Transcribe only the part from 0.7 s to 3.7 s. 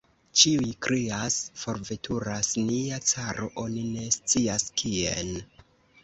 krias: "forveturas nia caro,